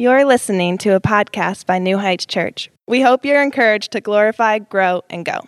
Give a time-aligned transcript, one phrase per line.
[0.00, 2.70] You're listening to a podcast by New Heights Church.
[2.86, 5.46] We hope you're encouraged to glorify, grow, and go.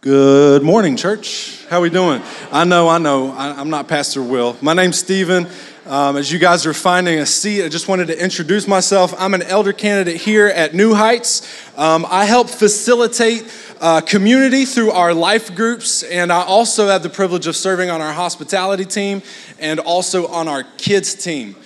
[0.00, 1.66] Good morning, church.
[1.66, 2.22] How we doing?
[2.52, 3.32] I know, I know.
[3.32, 4.56] I, am not Pastor Will.
[4.62, 5.48] My name's Stephen.
[5.86, 9.12] Um, as you guys are finding a seat, I just wanted to introduce myself.
[9.18, 11.42] I'm an elder candidate here at New Heights.
[11.76, 17.10] Um, I help facilitate uh, community through our life groups, and I also have the
[17.10, 19.20] privilege of serving on our hospitality team
[19.58, 21.56] and also on our kids team.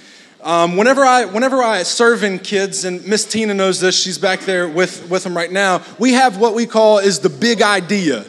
[0.42, 4.40] Um, whenever I whenever I serve in kids, and Miss Tina knows this, she's back
[4.40, 5.82] there with with them right now.
[5.98, 8.24] We have what we call is the big idea,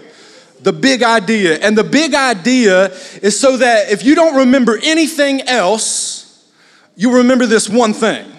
[0.62, 2.88] the big idea, and the big idea
[3.22, 6.52] is so that if you don't remember anything else,
[6.98, 8.30] you remember this one thing.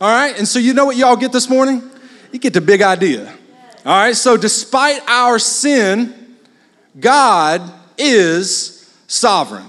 [0.00, 1.88] All right, and so you know what y'all get this morning?
[2.32, 3.32] You get the big idea.
[3.86, 6.36] All right, so despite our sin,
[6.98, 7.62] God
[7.96, 9.66] is sovereign.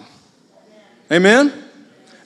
[1.12, 1.60] Amen.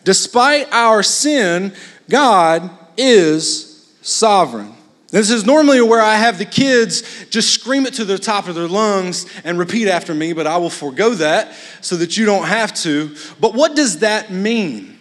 [0.05, 1.73] Despite our sin,
[2.09, 4.71] God is sovereign.
[5.09, 8.53] This is normally where I have the kids just scream it to the top of
[8.53, 12.45] their lungs and repeat after me, but I will forego that so that you don't
[12.45, 13.15] have to.
[13.39, 14.99] But what does that mean?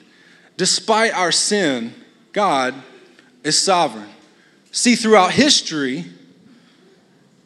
[0.57, 1.93] Despite our sin,
[2.33, 2.75] God
[3.43, 4.09] is sovereign.
[4.73, 6.07] See, throughout history,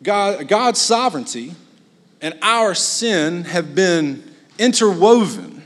[0.03, 1.55] God, God's sovereignty
[2.23, 4.23] and our sin have been
[4.59, 5.58] interwoven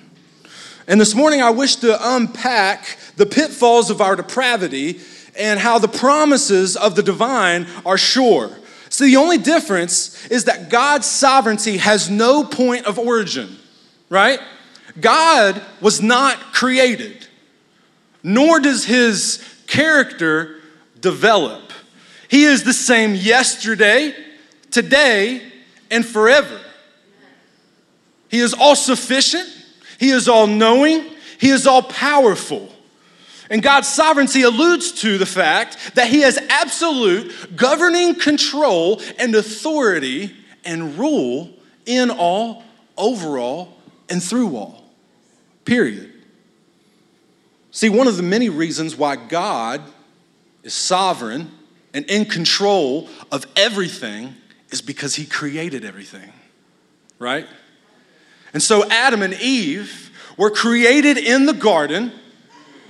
[0.87, 5.01] and this morning, I wish to unpack the pitfalls of our depravity
[5.39, 8.51] and how the promises of the divine are sure.
[8.89, 13.57] So, the only difference is that God's sovereignty has no point of origin,
[14.11, 14.41] right?
[15.01, 17.27] God was not created,
[18.23, 20.61] nor does his character
[21.01, 21.73] develop.
[22.29, 24.15] He is the same yesterday,
[24.71, 25.43] today,
[25.91, 26.61] and forever.
[28.29, 29.49] He is all sufficient.
[30.03, 31.05] He is all knowing,
[31.39, 32.69] He is all powerful.
[33.48, 40.34] And God's sovereignty alludes to the fact that He has absolute governing control and authority
[40.64, 41.50] and rule
[41.86, 42.64] in all,
[42.98, 43.77] over all,
[44.11, 44.83] and through all.
[45.64, 46.12] Period.
[47.70, 49.83] See, one of the many reasons why God
[50.64, 51.48] is sovereign
[51.95, 54.35] and in control of everything
[54.70, 56.33] is because He created everything,
[57.20, 57.46] right?
[58.52, 62.13] And so Adam and Eve were created in the garden,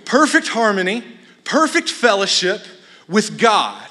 [0.05, 1.05] perfect harmony,
[1.45, 2.65] perfect fellowship
[3.09, 3.87] with God,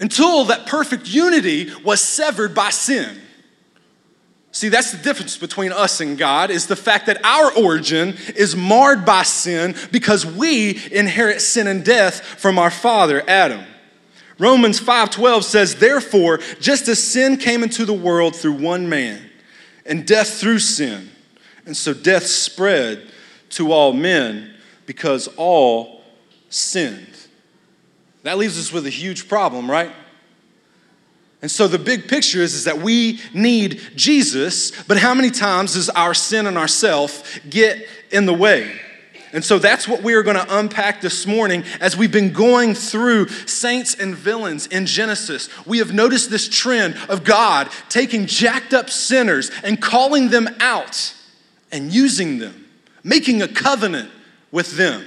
[0.00, 3.20] until that perfect unity was severed by sin.
[4.50, 8.56] See, that's the difference between us and God is the fact that our origin is
[8.56, 13.64] marred by sin because we inherit sin and death from our father Adam.
[14.38, 19.27] Romans 5:12 says, "Therefore, just as sin came into the world through one man,
[19.88, 21.10] and death through sin.
[21.66, 23.10] And so death spread
[23.50, 24.54] to all men
[24.86, 26.02] because all
[26.50, 27.16] sinned.
[28.22, 29.92] That leaves us with a huge problem, right?
[31.40, 35.74] And so the big picture is, is that we need Jesus, but how many times
[35.74, 38.80] does our sin and ourself get in the way?
[39.32, 42.74] And so that's what we are going to unpack this morning as we've been going
[42.74, 45.48] through saints and villains in Genesis.
[45.66, 51.14] We have noticed this trend of God taking jacked up sinners and calling them out
[51.70, 52.66] and using them,
[53.04, 54.10] making a covenant
[54.50, 55.04] with them.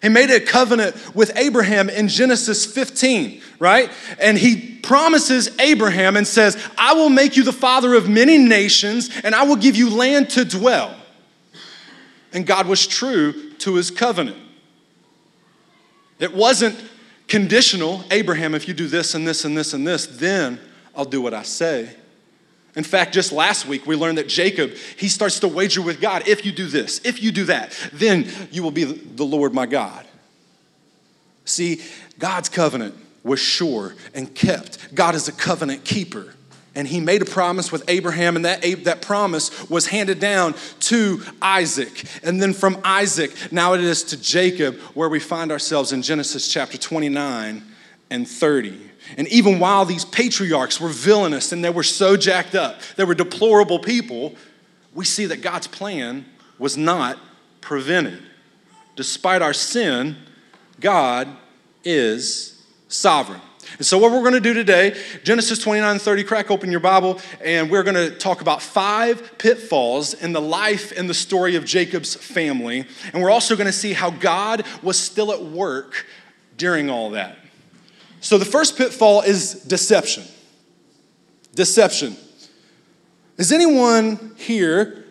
[0.00, 3.90] He made a covenant with Abraham in Genesis 15, right?
[4.20, 9.10] And he promises Abraham and says, I will make you the father of many nations,
[9.24, 10.94] and I will give you land to dwell.
[12.38, 14.36] And God was true to his covenant.
[16.20, 16.80] It wasn't
[17.26, 20.60] conditional Abraham, if you do this and this and this and this, then
[20.94, 21.90] I'll do what I say.
[22.76, 26.28] In fact, just last week we learned that Jacob, he starts to wager with God
[26.28, 29.66] if you do this, if you do that, then you will be the Lord my
[29.66, 30.06] God.
[31.44, 31.82] See,
[32.20, 32.94] God's covenant
[33.24, 34.94] was sure and kept.
[34.94, 36.36] God is a covenant keeper
[36.78, 41.20] and he made a promise with Abraham, and that, that promise was handed down to
[41.42, 42.04] Isaac.
[42.22, 46.46] And then from Isaac, now it is to Jacob, where we find ourselves in Genesis
[46.46, 47.64] chapter 29
[48.10, 48.80] and 30.
[49.16, 53.16] And even while these patriarchs were villainous and they were so jacked up, they were
[53.16, 54.36] deplorable people,
[54.94, 56.26] we see that God's plan
[56.60, 57.18] was not
[57.60, 58.22] prevented.
[58.94, 60.16] Despite our sin,
[60.78, 61.26] God
[61.82, 63.40] is sovereign.
[63.76, 67.20] And so, what we're going to do today, Genesis 29 30, crack open your Bible,
[67.44, 71.64] and we're going to talk about five pitfalls in the life and the story of
[71.64, 72.86] Jacob's family.
[73.12, 76.06] And we're also going to see how God was still at work
[76.56, 77.38] during all that.
[78.20, 80.24] So, the first pitfall is deception.
[81.54, 82.16] Deception.
[83.36, 85.04] Is anyone here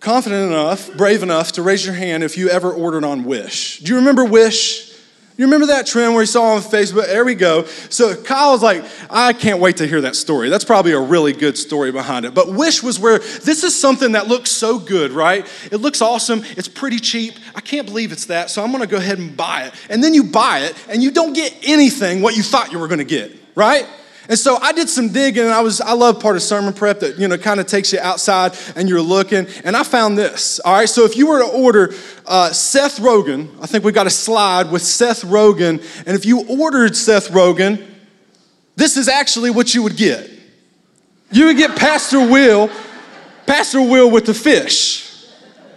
[0.00, 3.80] confident enough, brave enough to raise your hand if you ever ordered on Wish?
[3.80, 4.87] Do you remember Wish?
[5.38, 7.06] You remember that trend where you saw on Facebook?
[7.06, 7.64] There we go.
[7.90, 10.48] So Kyle was like, I can't wait to hear that story.
[10.48, 12.34] That's probably a really good story behind it.
[12.34, 15.46] But Wish was where this is something that looks so good, right?
[15.70, 16.42] It looks awesome.
[16.56, 17.34] It's pretty cheap.
[17.54, 18.50] I can't believe it's that.
[18.50, 19.74] So I'm going to go ahead and buy it.
[19.88, 22.88] And then you buy it and you don't get anything what you thought you were
[22.88, 23.86] going to get, right?
[24.28, 27.00] And so I did some digging, and I was I love part of sermon prep
[27.00, 29.46] that you know kind of takes you outside and you're looking.
[29.64, 30.60] And I found this.
[30.60, 31.94] All right, so if you were to order
[32.26, 36.46] uh, Seth Rogen, I think we got a slide with Seth Rogen, and if you
[36.46, 37.86] ordered Seth Rogen,
[38.76, 40.30] this is actually what you would get.
[41.32, 42.70] You would get Pastor Will,
[43.46, 45.26] Pastor Will with the fish,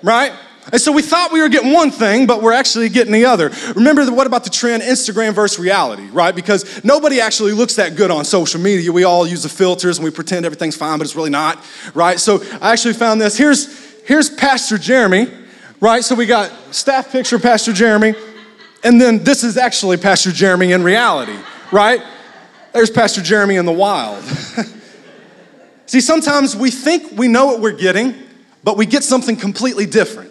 [0.04, 0.34] right?
[0.72, 3.52] And so we thought we were getting one thing, but we're actually getting the other.
[3.76, 6.36] Remember, the, what about the trend Instagram versus reality, right?
[6.36, 8.92] Because nobody actually looks that good on social media.
[8.92, 11.64] We all use the filters and we pretend everything's fine, but it's really not,
[11.96, 12.20] right?
[12.20, 13.38] So I actually found this.
[13.38, 15.32] Here's, here's Pastor Jeremy,
[15.80, 16.04] right?
[16.04, 18.14] So we got staff picture Pastor Jeremy,
[18.84, 21.38] and then this is actually Pastor Jeremy in reality,
[21.72, 22.02] right?
[22.72, 24.24] There's Pastor Jeremy in the wild.
[25.88, 28.14] See, sometimes we think we know what we're getting,
[28.64, 30.31] but we get something completely different.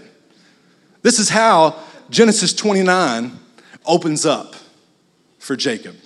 [1.02, 1.76] This is how
[2.11, 3.38] Genesis 29
[3.87, 4.55] opens up
[5.38, 5.97] for Jacob.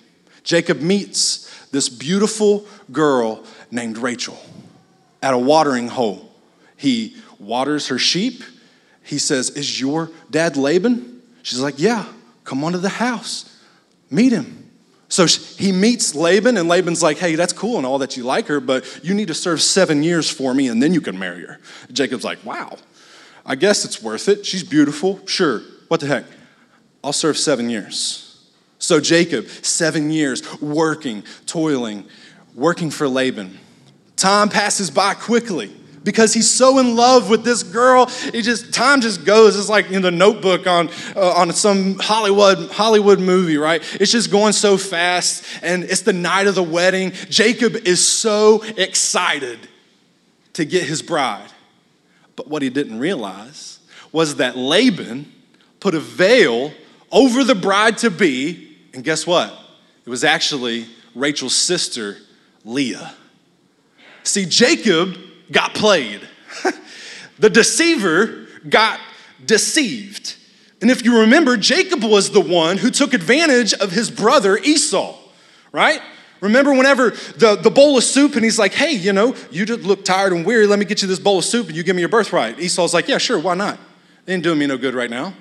[0.43, 4.39] Jacob meets this beautiful girl named Rachel
[5.23, 6.31] at a watering hole.
[6.77, 8.45] He waters her sheep.
[9.03, 11.23] He says, Is your dad Laban?
[11.43, 12.07] She's like, Yeah,
[12.45, 13.59] come on to the house,
[14.11, 14.71] meet him.
[15.09, 18.47] So he meets Laban, and Laban's like, Hey, that's cool and all that you like
[18.47, 21.43] her, but you need to serve seven years for me, and then you can marry
[21.43, 21.59] her.
[21.93, 22.77] Jacob's like, Wow,
[23.47, 24.47] I guess it's worth it.
[24.47, 25.21] She's beautiful.
[25.27, 25.61] Sure.
[25.89, 26.25] What the heck?
[27.03, 28.21] I'll serve seven years.
[28.79, 32.05] So Jacob, seven years working, toiling,
[32.55, 33.59] working for Laban.
[34.17, 35.73] Time passes by quickly
[36.05, 38.11] because he's so in love with this girl.
[38.33, 39.59] It just time just goes.
[39.59, 43.83] It's like in the Notebook on uh, on some Hollywood Hollywood movie, right?
[44.01, 47.13] It's just going so fast, and it's the night of the wedding.
[47.29, 49.59] Jacob is so excited
[50.53, 51.51] to get his bride.
[52.37, 53.79] But what he didn't realize
[54.13, 55.33] was that Laban
[55.81, 56.73] put a veil
[57.11, 59.53] over the bride to be, and guess what?
[60.05, 62.19] It was actually Rachel's sister,
[62.65, 63.15] Leah.
[64.23, 65.17] See, Jacob
[65.51, 66.27] got played.
[67.39, 68.99] the deceiver got
[69.45, 70.37] deceived.
[70.81, 75.19] And if you remember, Jacob was the one who took advantage of his brother Esau,
[75.73, 76.01] right?
[76.45, 79.81] Remember whenever the, the bowl of soup and he's like, hey, you know, you just
[79.81, 80.67] look tired and weary.
[80.67, 82.61] Let me get you this bowl of soup and you give me your birthright.
[82.61, 83.79] Esau's like, yeah, sure, why not?
[84.27, 85.33] They ain't doing me no good right now.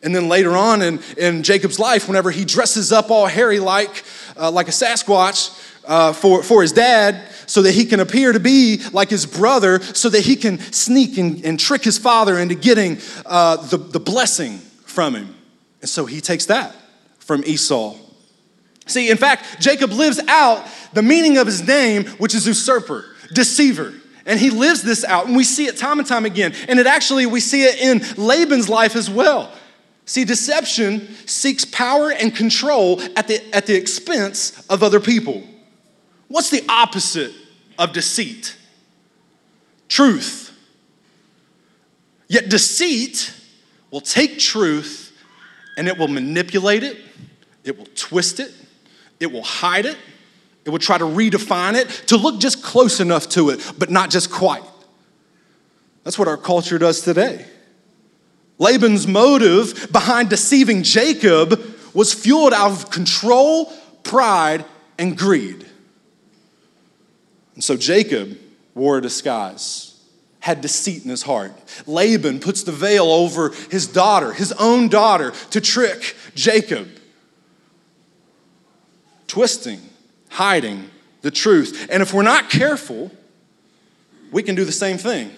[0.00, 4.04] And then later on in, in Jacob's life, whenever he dresses up all hairy like,
[4.36, 8.40] uh, like a Sasquatch uh, for, for his dad, so that he can appear to
[8.40, 12.54] be like his brother, so that he can sneak and, and trick his father into
[12.54, 15.34] getting uh, the, the blessing from him.
[15.80, 16.76] And so he takes that
[17.18, 17.96] from Esau.
[18.86, 23.94] See, in fact, Jacob lives out the meaning of his name, which is usurper, deceiver.
[24.26, 26.54] And he lives this out, and we see it time and time again.
[26.68, 29.52] And it actually, we see it in Laban's life as well.
[30.04, 35.42] See, deception seeks power and control at the, at the expense of other people.
[36.28, 37.32] What's the opposite
[37.78, 38.56] of deceit?
[39.88, 40.56] Truth.
[42.28, 43.32] Yet deceit
[43.90, 45.12] will take truth
[45.76, 46.98] and it will manipulate it,
[47.64, 48.52] it will twist it,
[49.22, 49.96] it will hide it,
[50.64, 54.10] it will try to redefine it to look just close enough to it, but not
[54.10, 54.62] just quite.
[56.04, 57.46] That's what our culture does today.
[58.58, 61.60] Laban's motive behind deceiving Jacob
[61.94, 64.64] was fueled out of control, pride,
[64.98, 65.66] and greed.
[67.54, 68.38] And so Jacob
[68.74, 70.00] wore a disguise,
[70.40, 71.52] had deceit in his heart.
[71.86, 76.88] Laban puts the veil over his daughter, his own daughter, to trick Jacob
[79.32, 79.80] twisting,
[80.28, 80.90] hiding
[81.22, 81.88] the truth.
[81.90, 83.10] And if we're not careful,
[84.30, 85.30] we can do the same thing,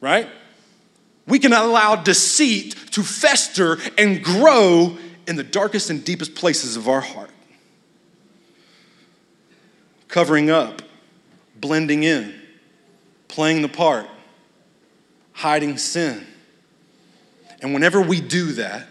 [0.00, 0.26] right?
[1.28, 4.98] We can allow deceit to fester and grow
[5.28, 7.30] in the darkest and deepest places of our heart.
[10.08, 10.82] Covering up,
[11.54, 12.34] blending in,
[13.28, 14.08] playing the part,
[15.34, 16.26] hiding sin.
[17.62, 18.88] And whenever we do that,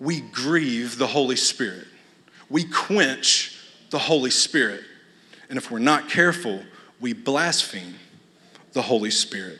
[0.00, 1.88] we grieve the Holy Spirit
[2.52, 3.58] we quench
[3.90, 4.82] the Holy Spirit.
[5.48, 6.62] And if we're not careful,
[7.00, 7.94] we blaspheme
[8.74, 9.58] the Holy Spirit.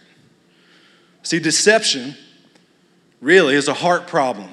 [1.22, 2.14] See, deception
[3.20, 4.50] really is a heart problem.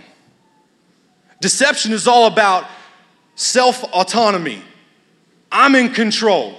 [1.42, 2.66] Deception is all about
[3.36, 4.62] self autonomy.
[5.52, 6.56] I'm in control.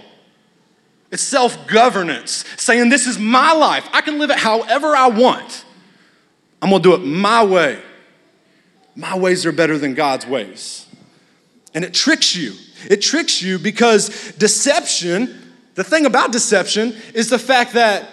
[1.10, 3.88] It's self governance, saying, This is my life.
[3.92, 5.64] I can live it however I want.
[6.60, 7.80] I'm gonna do it my way.
[8.94, 10.86] My ways are better than God's ways.
[11.74, 12.54] And it tricks you.
[12.88, 18.08] It tricks you because deception, the thing about deception is the fact that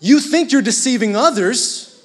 [0.00, 2.04] you think you're deceiving others,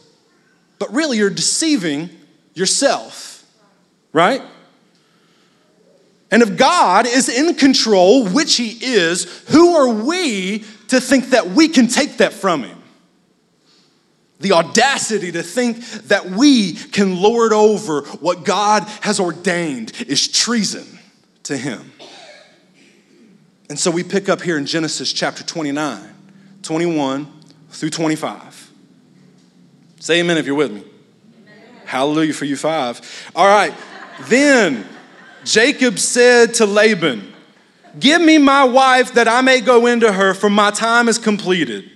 [0.80, 2.10] but really you're deceiving
[2.54, 3.46] yourself,
[4.14, 4.42] right?
[6.32, 11.50] And if God is in control, which He is, who are we to think that
[11.50, 12.81] we can take that from Him?
[14.42, 21.00] The audacity to think that we can lord over what God has ordained is treason
[21.44, 21.92] to Him.
[23.70, 26.02] And so we pick up here in Genesis chapter 29,
[26.62, 27.32] 21
[27.70, 28.72] through 25.
[30.00, 30.84] Say amen if you're with me.
[30.84, 31.82] Amen.
[31.86, 33.00] Hallelujah for you five.
[33.36, 33.74] All right,
[34.28, 34.86] then
[35.46, 37.32] Jacob said to Laban,
[38.00, 41.90] Give me my wife that I may go into her, for my time is completed.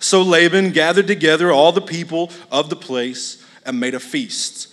[0.00, 4.72] So Laban gathered together all the people of the place and made a feast.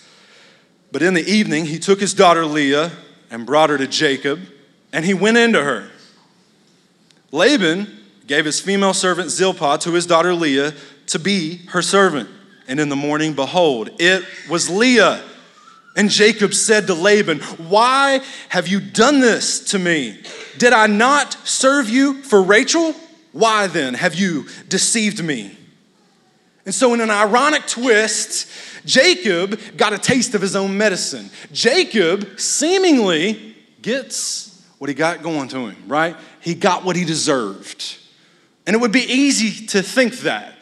[0.92, 2.92] But in the evening, he took his daughter Leah
[3.30, 4.40] and brought her to Jacob,
[4.94, 5.92] and he went into her.
[7.32, 7.88] Laban
[8.26, 10.74] gave his female servant Zilpah to his daughter Leah
[11.08, 12.30] to be her servant.
[12.70, 15.22] And in the morning, behold, it was Leah.
[15.98, 20.22] And Jacob said to Laban, Why have you done this to me?
[20.58, 22.96] Did I not serve you for Rachel?
[23.38, 25.56] Why then have you deceived me?
[26.65, 28.50] And so, in an ironic twist,
[28.84, 31.29] Jacob got a taste of his own medicine.
[31.51, 36.15] Jacob seemingly gets what he got going to him, right?
[36.41, 37.98] He got what he deserved.
[38.65, 40.56] And it would be easy to think that.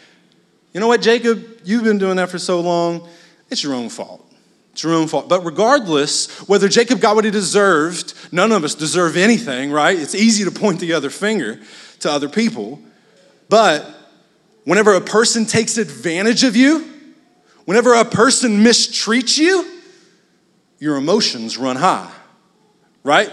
[0.74, 1.62] You know what, Jacob?
[1.64, 3.08] You've been doing that for so long.
[3.50, 4.22] It's your own fault.
[4.74, 5.30] It's your own fault.
[5.30, 9.98] But regardless, whether Jacob got what he deserved, none of us deserve anything, right?
[9.98, 11.62] It's easy to point the other finger
[12.06, 12.80] to other people.
[13.50, 13.86] But
[14.64, 16.90] whenever a person takes advantage of you,
[17.66, 19.70] whenever a person mistreats you,
[20.80, 22.12] your emotions run high,
[23.04, 23.32] right?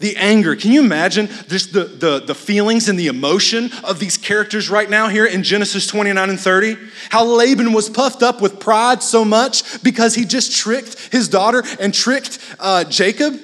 [0.00, 0.54] the anger.
[0.54, 4.90] Can you imagine just the, the, the feelings and the emotion of these characters right
[4.90, 6.76] now here in Genesis 29 and 30?
[7.08, 11.62] How Laban was puffed up with pride so much because he just tricked his daughter
[11.80, 13.40] and tricked uh, Jacob?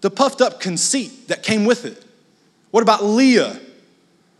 [0.00, 2.01] The puffed up conceit that came with it.
[2.72, 3.60] What about Leah?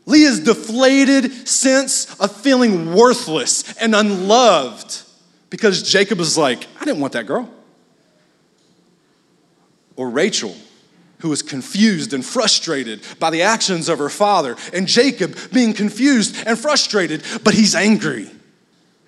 [0.04, 5.02] Leah's deflated sense of feeling worthless and unloved
[5.48, 7.48] because Jacob was like, I didn't want that girl.
[9.94, 10.56] Or Rachel
[11.22, 16.36] who was confused and frustrated by the actions of her father, and Jacob being confused
[16.44, 18.28] and frustrated, but he's angry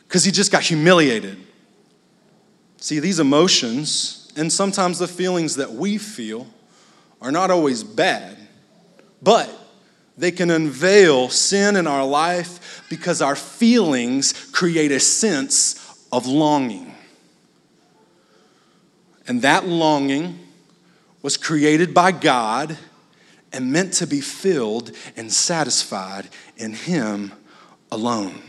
[0.06, 1.36] because he just got humiliated.
[2.76, 6.46] See, these emotions and sometimes the feelings that we feel
[7.20, 8.38] are not always bad,
[9.24, 9.50] but
[10.16, 16.94] they can unveil sin in our life because our feelings create a sense of longing.
[19.26, 20.38] And that longing
[21.22, 22.78] was created by God
[23.52, 27.32] and meant to be filled and satisfied in Him
[27.90, 28.42] alone.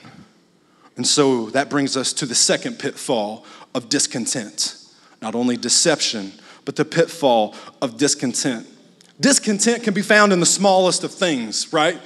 [0.97, 4.77] And so that brings us to the second pitfall of discontent.
[5.21, 6.33] Not only deception,
[6.65, 8.67] but the pitfall of discontent.
[9.19, 11.99] Discontent can be found in the smallest of things, right?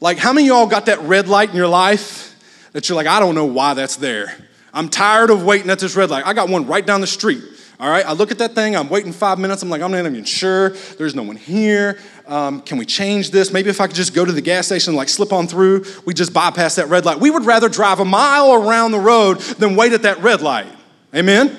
[0.00, 2.34] Like, how many of y'all got that red light in your life
[2.72, 4.36] that you're like, I don't know why that's there?
[4.72, 6.26] I'm tired of waiting at this red light.
[6.26, 7.42] I got one right down the street.
[7.78, 10.06] All right, I look at that thing, I'm waiting five minutes, I'm like, I'm not
[10.06, 10.70] even sure.
[10.70, 11.98] There's no one here.
[12.26, 13.52] Um, can we change this?
[13.52, 16.14] Maybe if I could just go to the gas station like slip on through, we
[16.14, 17.20] just bypass that red light.
[17.20, 20.72] We would rather drive a mile around the road than wait at that red light.
[21.14, 21.54] Amen?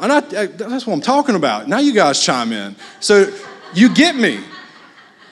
[0.00, 1.68] Not, that's what I'm talking about.
[1.68, 2.74] Now you guys chime in.
[3.00, 3.30] So
[3.76, 4.40] you get me.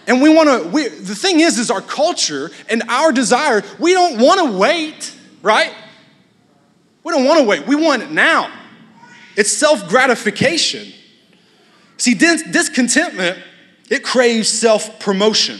[0.07, 3.95] And we want to, we, the thing is, is our culture and our desire, we
[3.95, 5.73] don't want to wait, right?
[7.03, 7.67] We don't want to wait.
[7.67, 8.53] We want it now.
[9.37, 10.93] It's self gratification.
[11.97, 13.39] See, discontentment,
[13.91, 15.59] it craves self promotion.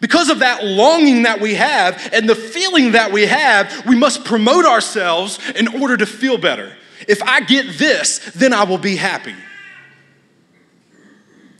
[0.00, 4.24] Because of that longing that we have and the feeling that we have, we must
[4.24, 6.76] promote ourselves in order to feel better.
[7.06, 9.34] If I get this, then I will be happy.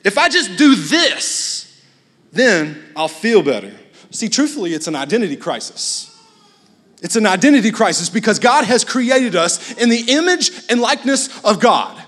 [0.04, 1.82] If I just do this,
[2.32, 3.72] then I'll feel better.
[4.10, 6.08] See, truthfully, it's an identity crisis.
[7.02, 11.60] It's an identity crisis because God has created us in the image and likeness of
[11.60, 12.00] God.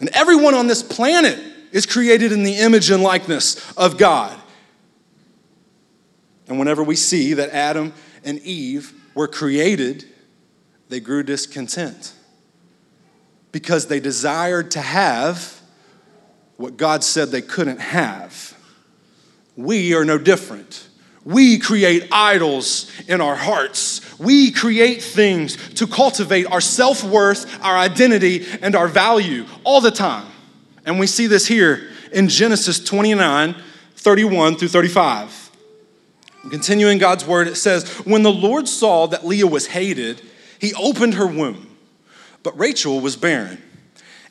[0.00, 1.38] And everyone on this planet
[1.70, 4.38] is created in the image and likeness of God.
[6.48, 7.92] And whenever we see that Adam
[8.24, 10.04] and Eve were created,
[10.88, 12.14] they grew discontent
[13.52, 15.61] because they desired to have
[16.56, 18.56] what God said they couldn't have.
[19.56, 20.88] we are no different.
[21.24, 24.18] We create idols in our hearts.
[24.18, 29.90] We create things to cultivate our self worth, our identity, and our value all the
[29.90, 30.26] time.
[30.84, 33.54] And we see this here in Genesis 29
[33.96, 35.50] 31 through 35.
[36.50, 40.20] Continuing God's word, it says, When the Lord saw that Leah was hated,
[40.58, 41.76] he opened her womb,
[42.42, 43.62] but Rachel was barren.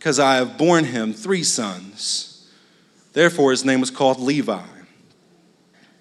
[0.00, 2.48] because I have borne him three sons.
[3.12, 4.64] Therefore, his name was called Levi.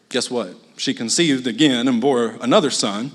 [0.07, 0.55] Guess what?
[0.77, 3.11] She conceived again and bore another son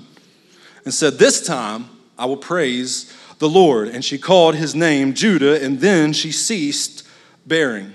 [0.83, 1.89] and said, This time
[2.19, 3.87] I will praise the Lord.
[3.87, 7.07] And she called his name Judah, and then she ceased
[7.47, 7.91] bearing.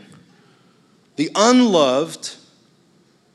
[1.14, 2.35] The unloved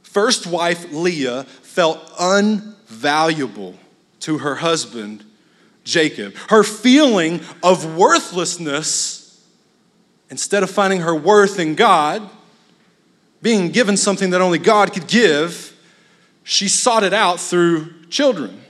[0.03, 3.75] first wife Leah felt unvaluable
[4.19, 5.23] to her husband
[5.85, 6.35] Jacob.
[6.49, 9.14] Her feeling of worthlessness
[10.29, 12.29] instead of finding her worth in God,
[13.41, 15.75] being given something that only God could give,
[16.43, 18.61] she sought it out through children.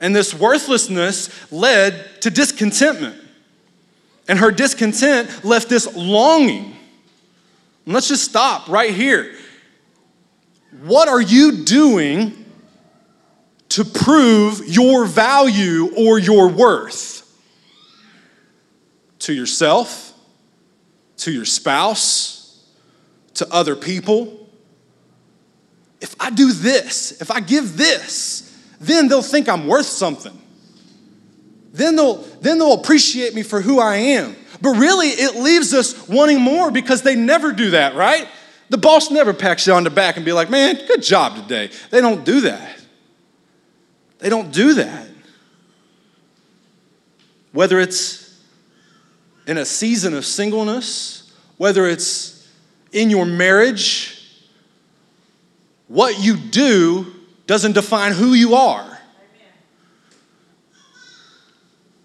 [0.00, 3.16] And this worthlessness led to discontentment.
[4.28, 6.76] And her discontent left this longing.
[7.84, 9.34] And let's just stop right here.
[10.82, 12.44] What are you doing
[13.70, 17.20] to prove your value or your worth?
[19.20, 20.11] To yourself?
[21.22, 22.64] To your spouse,
[23.34, 24.48] to other people.
[26.00, 28.48] If I do this, if I give this,
[28.80, 30.36] then they'll think I'm worth something.
[31.72, 34.36] Then they'll, then they'll appreciate me for who I am.
[34.60, 38.28] But really, it leaves us wanting more because they never do that, right?
[38.68, 41.70] The boss never pats you on the back and be like, man, good job today.
[41.90, 42.80] They don't do that.
[44.18, 45.08] They don't do that.
[47.52, 48.40] Whether it's
[49.46, 51.21] in a season of singleness,
[51.62, 52.50] whether it's
[52.90, 54.20] in your marriage,
[55.86, 57.06] what you do
[57.46, 58.98] doesn't define who you are.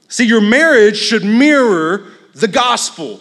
[0.09, 3.19] See, your marriage should mirror the gospel.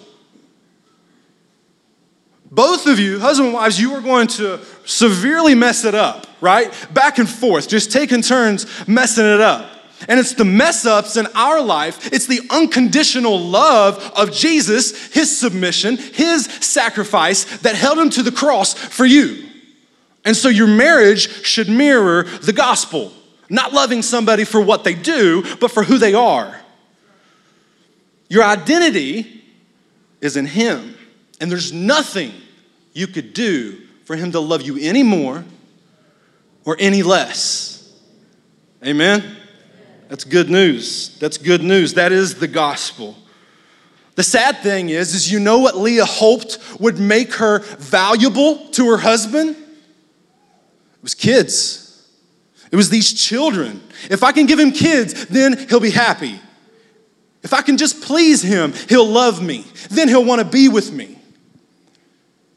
[2.50, 6.70] Both of you, husband and wives, you are going to severely mess it up, right?
[6.92, 9.75] Back and forth, just taking turns messing it up.
[10.08, 15.36] And it's the mess ups in our life, it's the unconditional love of Jesus, his
[15.36, 19.48] submission, his sacrifice that held him to the cross for you.
[20.24, 23.12] And so your marriage should mirror the gospel,
[23.48, 26.60] not loving somebody for what they do, but for who they are.
[28.28, 29.44] Your identity
[30.20, 30.96] is in him,
[31.40, 32.32] and there's nothing
[32.92, 35.44] you could do for him to love you any more
[36.64, 37.92] or any less.
[38.84, 39.36] Amen.
[40.08, 41.18] That's good news.
[41.18, 41.94] That's good news.
[41.94, 43.16] That is the gospel.
[44.14, 48.88] The sad thing is, is you know what Leah hoped would make her valuable to
[48.88, 49.50] her husband?
[49.50, 51.82] It was kids.
[52.72, 53.82] It was these children.
[54.10, 56.40] If I can give him kids, then he'll be happy.
[57.42, 59.66] If I can just please him, he'll love me.
[59.90, 61.18] Then he'll want to be with me.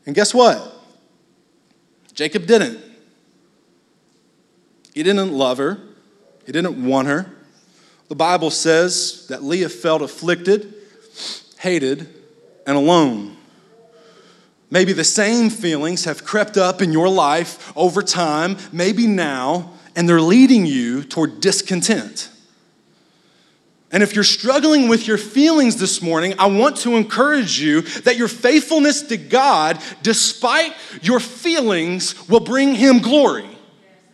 [0.06, 0.76] And guess what?
[2.14, 2.80] Jacob didn't.
[4.94, 5.80] He didn't love her.
[6.46, 7.30] He didn't want her.
[8.10, 10.74] The Bible says that Leah felt afflicted,
[11.60, 12.10] hated,
[12.66, 13.38] and alone.
[14.72, 20.10] Maybe the same feelings have crept up in your life over time, maybe now, and
[20.10, 22.30] they're leading you toward discontent.
[23.92, 28.18] And if you're struggling with your feelings this morning, I want to encourage you that
[28.18, 33.50] your faithfulness to God, despite your feelings, will bring Him glory.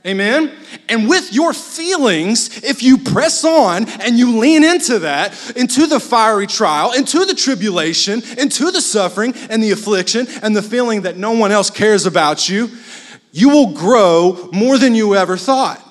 [0.05, 0.51] Amen?
[0.87, 5.99] And with your feelings, if you press on and you lean into that, into the
[5.99, 11.17] fiery trial, into the tribulation, into the suffering and the affliction and the feeling that
[11.17, 12.69] no one else cares about you,
[13.31, 15.81] you will grow more than you ever thought.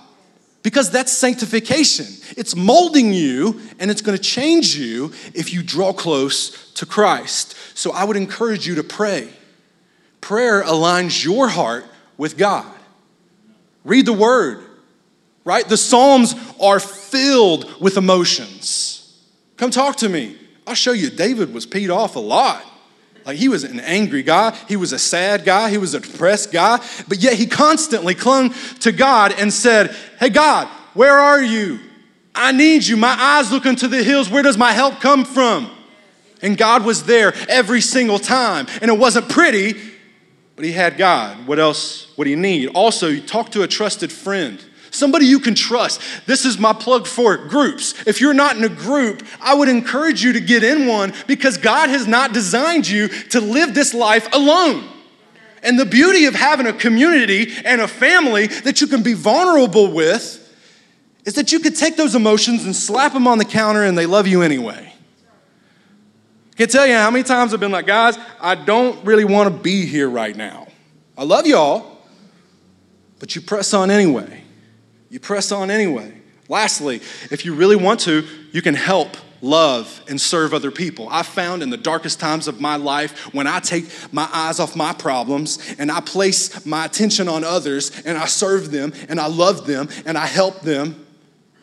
[0.62, 2.06] Because that's sanctification.
[2.36, 7.56] It's molding you and it's going to change you if you draw close to Christ.
[7.76, 9.28] So I would encourage you to pray.
[10.20, 11.84] Prayer aligns your heart
[12.16, 12.72] with God.
[13.84, 14.64] Read the word,
[15.44, 15.68] right?
[15.68, 19.22] The Psalms are filled with emotions.
[19.56, 20.36] Come talk to me.
[20.66, 22.64] I'll show you, David was peed off a lot.
[23.26, 26.52] Like he was an angry guy, he was a sad guy, he was a depressed
[26.52, 31.80] guy, but yet he constantly clung to God and said, Hey, God, where are you?
[32.34, 32.96] I need you.
[32.96, 34.28] My eyes look into the hills.
[34.28, 35.70] Where does my help come from?
[36.42, 38.66] And God was there every single time.
[38.82, 39.74] And it wasn't pretty,
[40.56, 41.46] but he had God.
[41.46, 42.68] What else would he need?
[42.68, 44.64] Also, talk to a trusted friend.
[44.90, 46.00] Somebody you can trust.
[46.26, 47.94] This is my plug for groups.
[48.06, 51.58] If you're not in a group, I would encourage you to get in one because
[51.58, 54.88] God has not designed you to live this life alone.
[55.64, 59.92] And the beauty of having a community and a family that you can be vulnerable
[59.92, 60.40] with
[61.24, 64.06] is that you could take those emotions and slap them on the counter and they
[64.06, 64.93] love you anyway.
[66.54, 69.52] I can tell you how many times I've been like, guys, I don't really want
[69.52, 70.68] to be here right now.
[71.18, 71.98] I love y'all,
[73.18, 74.44] but you press on anyway.
[75.10, 76.14] You press on anyway.
[76.48, 77.00] Lastly,
[77.32, 81.08] if you really want to, you can help love and serve other people.
[81.10, 84.76] I found in the darkest times of my life when I take my eyes off
[84.76, 89.26] my problems and I place my attention on others and I serve them and I
[89.26, 91.04] love them and I help them,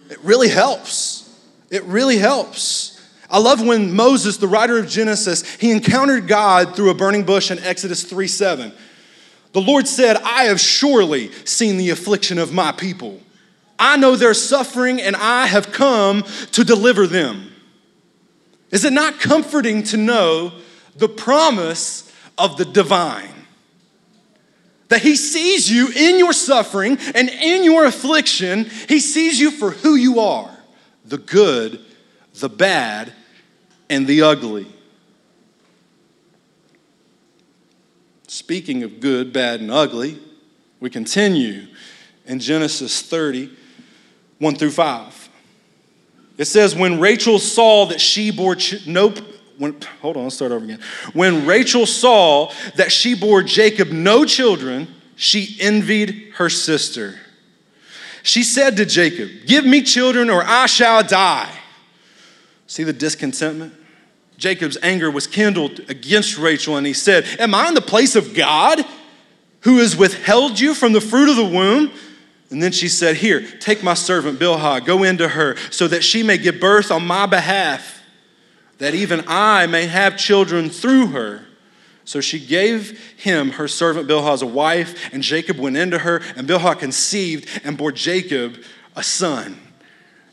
[0.10, 1.30] it really helps.
[1.69, 2.90] It really helps.
[3.32, 7.50] I love when Moses, the writer of Genesis, he encountered God through a burning bush
[7.50, 8.72] in Exodus 3 7.
[9.54, 13.22] The Lord said, I have surely seen the affliction of my people
[13.82, 17.52] I know they're suffering and I have come to deliver them.
[18.70, 20.54] Is it not comforting to know
[20.96, 23.34] the promise of the divine?
[24.89, 29.72] That he sees you in your suffering and in your affliction, he sees you for
[29.72, 30.56] who you are
[31.04, 31.84] the good,
[32.36, 33.12] the bad,
[33.91, 34.65] and the ugly.
[38.27, 40.17] Speaking of good, bad, and ugly,
[40.80, 41.67] we continue
[42.25, 43.51] in Genesis 30
[44.39, 45.30] 1 through 5.
[46.38, 49.13] It says, When Rachel saw that she bore ch- no,
[49.58, 50.80] when, hold on, let's start over again.
[51.13, 57.19] When Rachel saw that she bore Jacob no children, she envied her sister.
[58.23, 61.51] She said to Jacob, Give me children or I shall die.
[62.65, 63.75] See the discontentment?
[64.41, 68.34] Jacob's anger was kindled against Rachel, and he said, Am I in the place of
[68.34, 68.84] God
[69.60, 71.91] who has withheld you from the fruit of the womb?
[72.49, 76.23] And then she said, Here, take my servant Bilhah, go into her, so that she
[76.23, 78.01] may give birth on my behalf,
[78.80, 81.45] that even I may have children through her.
[82.04, 86.19] So she gave him her servant Bilhah as a wife, and Jacob went into her,
[86.36, 88.58] and Bilhah conceived and bore Jacob
[88.95, 89.62] a son.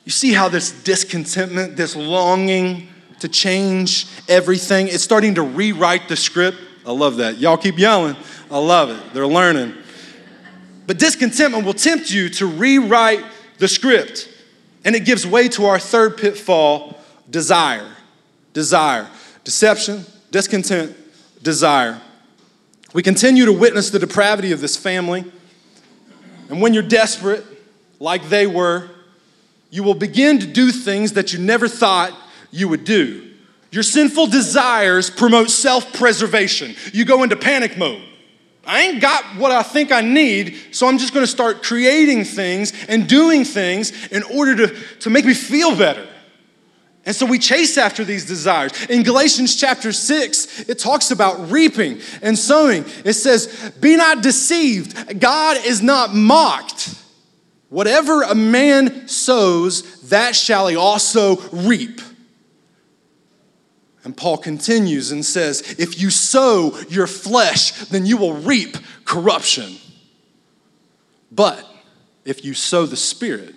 [0.06, 2.88] You see how this discontentment, this longing
[3.20, 6.58] to change everything, it's starting to rewrite the script.
[6.86, 7.38] I love that.
[7.38, 8.16] Y'all keep yelling.
[8.50, 9.14] I love it.
[9.14, 9.74] They're learning.
[10.86, 13.24] But discontentment will tempt you to rewrite
[13.58, 14.28] the script.
[14.84, 17.90] And it gives way to our third pitfall desire.
[18.54, 19.08] Desire.
[19.44, 20.96] Deception, discontent,
[21.42, 22.00] desire.
[22.94, 25.30] We continue to witness the depravity of this family.
[26.48, 27.44] And when you're desperate,
[28.00, 28.88] like they were,
[29.70, 32.18] you will begin to do things that you never thought
[32.50, 33.24] you would do.
[33.70, 36.74] Your sinful desires promote self preservation.
[36.92, 38.02] You go into panic mode.
[38.64, 42.72] I ain't got what I think I need, so I'm just gonna start creating things
[42.86, 46.06] and doing things in order to, to make me feel better.
[47.06, 48.72] And so we chase after these desires.
[48.90, 52.84] In Galatians chapter 6, it talks about reaping and sowing.
[53.02, 56.94] It says, Be not deceived, God is not mocked.
[57.70, 62.02] Whatever a man sows, that shall he also reap.
[64.04, 69.76] And Paul continues and says, If you sow your flesh, then you will reap corruption.
[71.30, 71.64] But
[72.24, 73.54] if you sow the Spirit,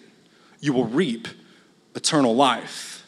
[0.60, 1.28] you will reap
[1.96, 3.06] eternal life.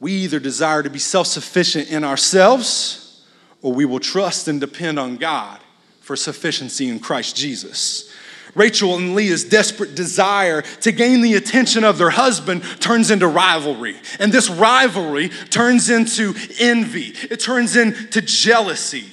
[0.00, 3.24] We either desire to be self sufficient in ourselves,
[3.60, 5.60] or we will trust and depend on God
[6.00, 8.12] for sufficiency in Christ Jesus.
[8.54, 13.96] Rachel and Leah's desperate desire to gain the attention of their husband turns into rivalry.
[14.18, 19.06] And this rivalry turns into envy, it turns into jealousy.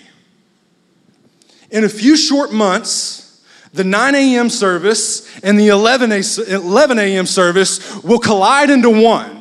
[1.71, 4.49] In a few short months, the 9 a.m.
[4.49, 7.25] service and the 11 a.m.
[7.25, 9.38] service will collide into one.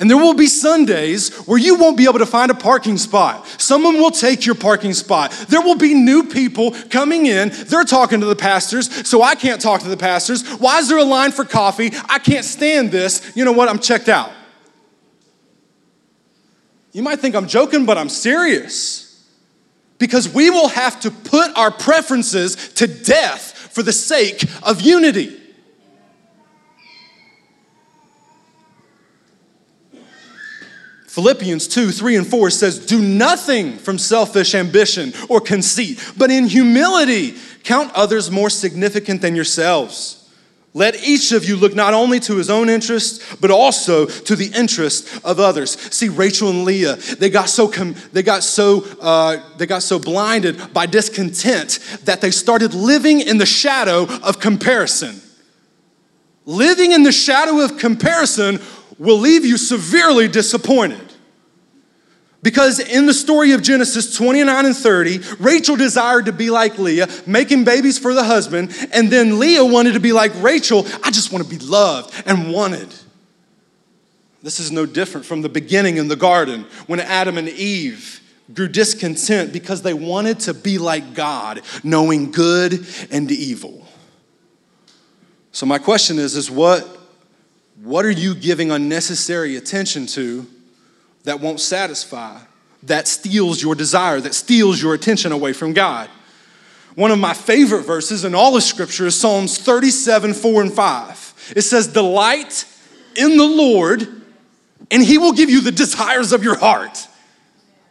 [0.00, 3.46] And there will be Sundays where you won't be able to find a parking spot.
[3.60, 5.32] Someone will take your parking spot.
[5.48, 7.50] There will be new people coming in.
[7.50, 10.46] They're talking to the pastors, so I can't talk to the pastors.
[10.60, 11.90] Why is there a line for coffee?
[12.08, 13.32] I can't stand this.
[13.34, 13.68] You know what?
[13.68, 14.30] I'm checked out.
[16.92, 19.04] You might think I'm joking, but I'm serious.
[19.98, 25.40] Because we will have to put our preferences to death for the sake of unity.
[31.08, 36.46] Philippians 2 3 and 4 says, Do nothing from selfish ambition or conceit, but in
[36.46, 40.30] humility count others more significant than yourselves.
[40.74, 44.52] Let each of you look not only to his own interests, but also to the
[44.54, 45.80] interests of others.
[45.92, 49.98] See, Rachel and Leah, they got so com- they got so uh, they got so
[49.98, 55.22] blinded by discontent that they started living in the shadow of comparison.
[56.44, 58.60] Living in the shadow of comparison
[58.98, 61.00] will leave you severely disappointed.
[62.42, 67.08] Because in the story of Genesis 29 and 30, Rachel desired to be like Leah,
[67.26, 71.32] making babies for the husband, and then Leah wanted to be like Rachel, I just
[71.32, 72.94] want to be loved and wanted.
[74.42, 78.20] This is no different from the beginning in the garden when Adam and Eve
[78.54, 83.86] grew discontent because they wanted to be like God, knowing good and evil.
[85.50, 86.97] So my question is is what
[87.82, 90.46] what are you giving unnecessary attention to
[91.24, 92.40] that won't satisfy,
[92.84, 96.08] that steals your desire, that steals your attention away from God.
[96.94, 101.52] One of my favorite verses in all of Scripture is Psalms 37, 4 and 5.
[101.54, 102.64] It says, Delight
[103.16, 104.08] in the Lord,
[104.90, 107.06] and He will give you the desires of your heart.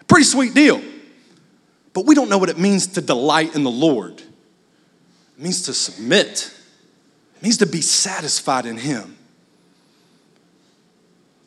[0.07, 0.81] Pretty sweet deal.
[1.93, 4.19] But we don't know what it means to delight in the Lord.
[4.19, 6.53] It means to submit,
[7.37, 9.16] it means to be satisfied in Him.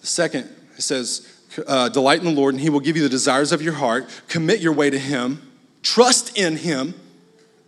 [0.01, 1.27] The second, it says,
[1.67, 4.09] uh, delight in the Lord, and He will give you the desires of your heart.
[4.29, 5.51] Commit your way to Him,
[5.83, 6.95] trust in Him,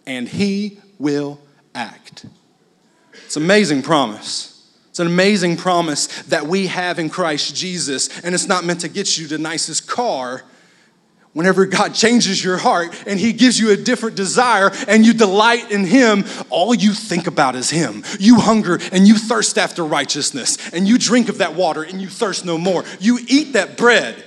[0.07, 1.41] and He will
[1.75, 2.27] act.
[3.25, 4.49] It's an amazing promise.
[4.91, 8.89] It's an amazing promise that we have in Christ Jesus, and it's not meant to
[8.89, 10.45] get you the nicest car
[11.33, 15.71] Whenever God changes your heart and He gives you a different desire and you delight
[15.71, 18.05] in Him, all you think about is Him.
[18.19, 22.09] You hunger and you thirst after righteousness, and you drink of that water and you
[22.09, 22.85] thirst no more.
[23.01, 24.23] You eat that bread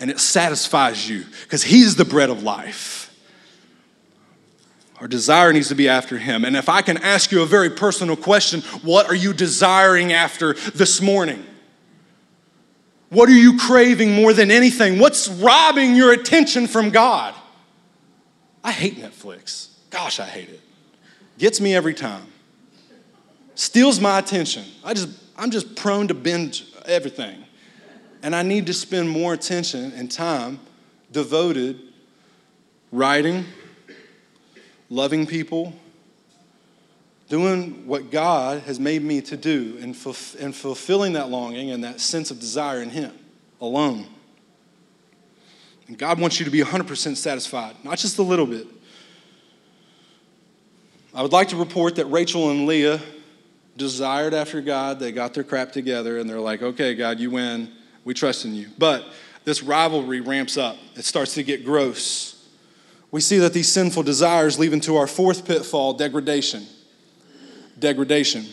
[0.00, 3.02] and it satisfies you because He's the bread of life.
[4.98, 6.46] Our desire needs to be after Him.
[6.46, 10.54] And if I can ask you a very personal question, what are you desiring after
[10.54, 11.44] this morning?
[13.08, 14.98] What are you craving more than anything?
[14.98, 17.34] What's robbing your attention from God?
[18.64, 19.68] I hate Netflix.
[19.90, 20.60] Gosh, I hate it.
[21.38, 22.26] Gets me every time.
[23.54, 24.64] Steals my attention.
[24.84, 27.44] I just I'm just prone to binge everything.
[28.22, 30.58] And I need to spend more attention and time
[31.12, 31.80] devoted
[32.90, 33.44] writing,
[34.88, 35.74] loving people,
[37.28, 39.96] doing what God has made me to do and,
[40.40, 43.12] and fulfilling that longing and that sense of desire in Him
[43.60, 44.06] alone.
[45.88, 48.66] And God wants you to be 100% satisfied, not just a little bit.
[51.14, 53.00] I would like to report that Rachel and Leah
[53.76, 54.98] desired after God.
[54.98, 57.72] They got their crap together and they're like, okay, God, you win.
[58.04, 58.68] We trust in you.
[58.78, 59.04] But
[59.44, 62.32] this rivalry ramps up, it starts to get gross.
[63.10, 66.66] We see that these sinful desires lead into our fourth pitfall degradation
[67.78, 68.46] degradation.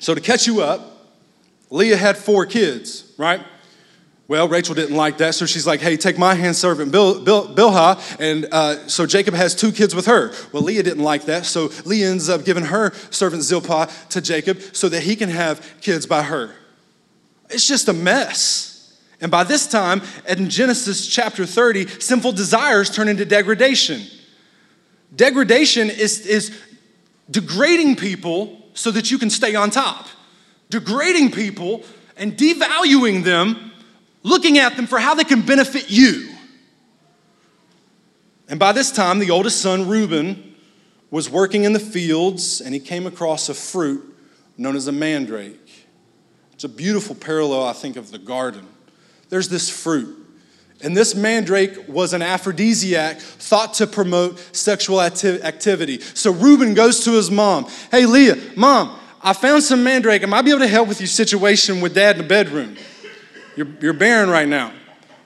[0.00, 0.94] So, to catch you up,
[1.70, 3.40] Leah had four kids, right?
[4.26, 7.54] Well, Rachel didn't like that, so she's like, hey, take my hand servant Bil, Bil,
[7.54, 8.18] Bilhah.
[8.18, 10.32] And uh, so Jacob has two kids with her.
[10.50, 14.60] Well, Leah didn't like that, so Leah ends up giving her servant Zilpah to Jacob
[14.72, 16.54] so that he can have kids by her.
[17.50, 18.98] It's just a mess.
[19.20, 24.02] And by this time, in Genesis chapter 30, sinful desires turn into degradation.
[25.14, 26.58] Degradation is, is
[27.30, 30.06] degrading people so that you can stay on top,
[30.70, 31.82] degrading people
[32.16, 33.72] and devaluing them,
[34.22, 36.30] looking at them for how they can benefit you.
[38.48, 40.54] And by this time, the oldest son, Reuben,
[41.10, 44.16] was working in the fields and he came across a fruit
[44.56, 45.86] known as a mandrake.
[46.52, 48.66] It's a beautiful parallel, I think, of the garden.
[49.28, 50.23] There's this fruit
[50.84, 55.98] and this mandrake was an aphrodisiac thought to promote sexual acti- activity.
[56.00, 60.22] So Reuben goes to his mom Hey, Leah, mom, I found some mandrake.
[60.22, 62.76] Am I be able to help with your situation with dad in the bedroom?
[63.56, 64.72] You're, you're barren right now.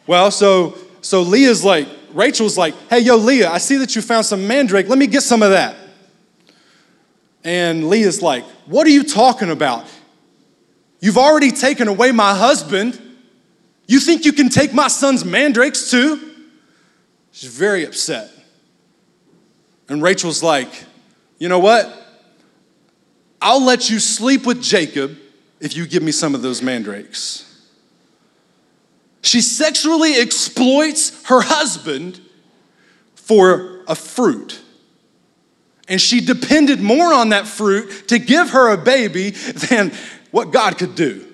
[0.07, 4.27] Well, so, so Leah's like, Rachel's like, Hey, yo, Leah, I see that you found
[4.27, 4.89] some mandrake.
[4.89, 5.77] Let me get some of that.
[7.43, 9.87] And Leah's like, What are you talking about?
[11.01, 13.08] You've already taken away my husband.
[13.89, 16.21] You think you can take my son's mandrakes too?
[17.33, 18.31] She's very upset.
[19.89, 20.69] And Rachel's like,
[21.39, 21.93] You know what?
[23.41, 25.17] I'll let you sleep with Jacob
[25.59, 27.45] if you give me some of those mandrakes.
[29.23, 32.21] She sexually exploits her husband
[33.15, 34.61] for a fruit.
[35.89, 39.93] And she depended more on that fruit to give her a baby than
[40.31, 41.28] what God could do.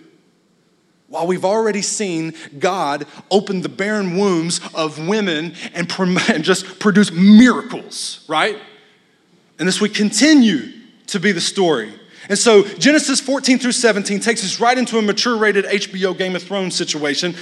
[1.15, 8.25] While we've already seen God open the barren wombs of women and, just produce miracles,
[8.29, 8.59] right?
[9.59, 10.73] And this would continue
[11.07, 11.93] to be the story.
[12.29, 16.35] And so Genesis 14 through 17 takes us right into a mature rated HBO Game
[16.35, 17.35] of Thrones situation.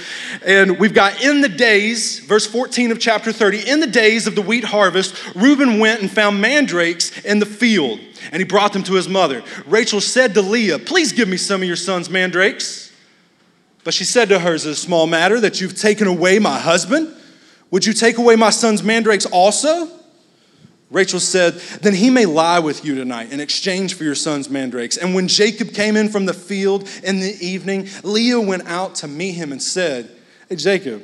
[0.45, 4.35] And we've got in the days, verse 14 of chapter 30, in the days of
[4.35, 7.99] the wheat harvest, Reuben went and found mandrakes in the field,
[8.31, 9.41] and he brought them to his mother.
[9.65, 12.92] Rachel said to Leah, Please give me some of your son's mandrakes.
[13.83, 16.59] But she said to her, Is it a small matter that you've taken away my
[16.59, 17.15] husband?
[17.71, 19.89] Would you take away my son's mandrakes also?
[20.89, 24.95] Rachel said, Then he may lie with you tonight in exchange for your son's mandrakes.
[24.95, 29.07] And when Jacob came in from the field in the evening, Leah went out to
[29.07, 30.09] meet him and said,
[30.47, 31.03] Hey, Jacob,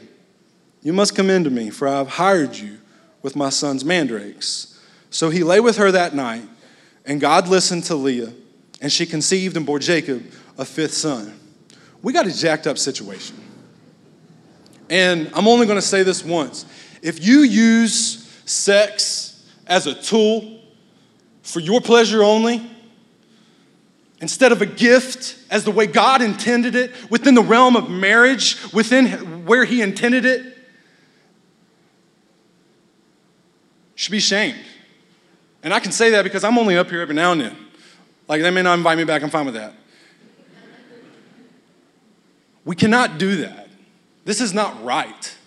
[0.83, 2.77] you must come in to me, for I have hired you
[3.23, 4.79] with my son's mandrakes.
[5.09, 6.43] So he lay with her that night,
[7.03, 8.31] and God listened to Leah,
[8.79, 10.23] and she conceived and bore Jacob
[10.57, 11.38] a fifth son.
[12.01, 13.35] We got a jacked up situation.
[14.89, 16.65] And I'm only going to say this once.
[17.01, 19.29] If you use sex,
[19.69, 20.59] as a tool
[21.43, 22.69] for your pleasure only,
[24.19, 28.57] instead of a gift as the way God intended it, within the realm of marriage,
[28.73, 30.57] within where He intended it,
[33.95, 34.57] should be shamed.
[35.61, 37.57] And I can say that because I'm only up here every now and then.
[38.27, 39.73] Like, they may not invite me back, I'm fine with that.
[42.69, 43.67] We cannot do that.
[44.25, 45.37] This is not right.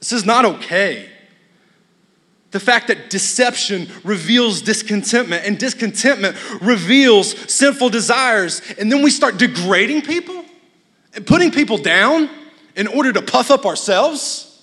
[0.00, 1.08] This is not okay.
[2.50, 8.60] The fact that deception reveals discontentment and discontentment reveals sinful desires.
[8.78, 10.44] And then we start degrading people
[11.14, 12.28] and putting people down
[12.76, 14.62] in order to puff up ourselves.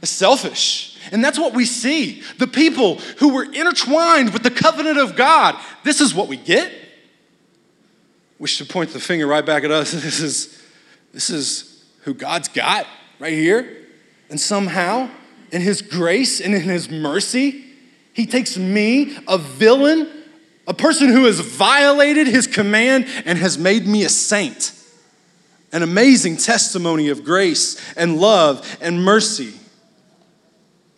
[0.00, 0.96] It's selfish.
[1.10, 2.22] And that's what we see.
[2.38, 6.72] The people who were intertwined with the covenant of God, this is what we get.
[8.42, 9.92] We should point the finger right back at us.
[10.02, 10.62] This is,
[11.12, 12.88] this is who God's got
[13.20, 13.86] right here.
[14.30, 15.10] And somehow,
[15.52, 17.64] in His grace and in His mercy,
[18.12, 20.08] He takes me, a villain,
[20.66, 24.72] a person who has violated His command, and has made me a saint.
[25.70, 29.54] An amazing testimony of grace and love and mercy.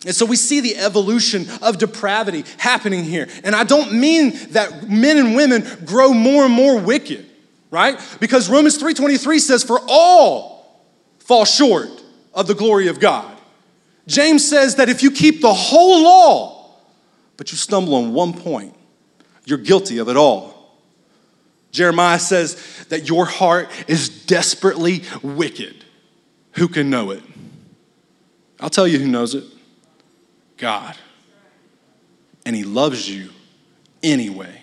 [0.03, 3.27] And so we see the evolution of depravity happening here.
[3.43, 7.33] And I don't mean that men and women grow more and more wicked,
[7.75, 7.99] right?
[8.21, 10.85] Because Romans 3:23 says for all
[11.19, 11.89] fall short
[12.33, 13.37] of the glory of God.
[14.07, 16.71] James says that if you keep the whole law,
[17.35, 18.73] but you stumble on one point,
[19.43, 20.53] you're guilty of it all.
[21.71, 22.55] Jeremiah says
[22.87, 25.83] that your heart is desperately wicked.
[26.53, 27.23] Who can know it?
[28.61, 29.43] I'll tell you who knows it
[30.55, 30.95] God.
[32.45, 33.31] And He loves you
[34.01, 34.61] anyway.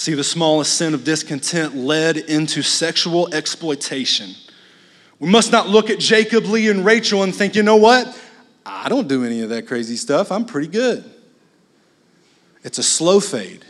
[0.00, 4.30] See, the smallest sin of discontent led into sexual exploitation.
[5.18, 8.18] We must not look at Jacob, Leah, and Rachel and think, you know what?
[8.64, 10.32] I don't do any of that crazy stuff.
[10.32, 11.04] I'm pretty good.
[12.64, 13.62] It's a slow fade.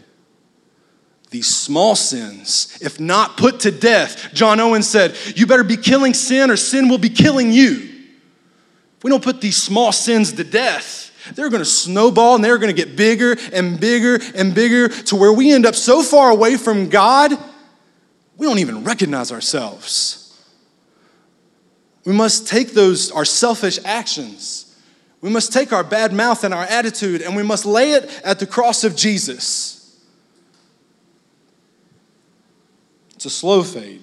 [1.30, 6.14] These small sins, if not put to death, John Owen said, you better be killing
[6.14, 7.72] sin or sin will be killing you.
[8.98, 12.58] If we don't put these small sins to death, they're going to snowball and they're
[12.58, 16.30] going to get bigger and bigger and bigger to where we end up so far
[16.30, 17.32] away from God,
[18.36, 20.20] we don't even recognize ourselves.
[22.04, 24.74] We must take those, our selfish actions.
[25.20, 28.38] We must take our bad mouth and our attitude and we must lay it at
[28.38, 29.76] the cross of Jesus.
[33.14, 34.02] It's a slow fade.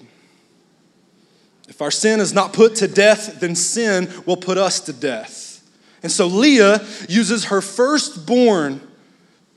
[1.68, 5.47] If our sin is not put to death, then sin will put us to death.
[6.02, 8.80] And so Leah uses her firstborn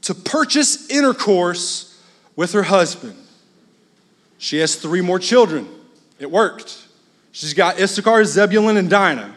[0.02, 2.02] to purchase intercourse
[2.36, 3.16] with her husband.
[4.38, 5.68] She has three more children.
[6.20, 6.88] It worked.
[7.32, 9.36] She's got Issachar, Zebulun, and Dinah.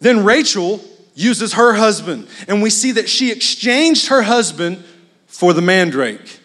[0.00, 0.82] Then Rachel
[1.14, 4.82] uses her husband, and we see that she exchanged her husband
[5.26, 6.40] for the mandrake,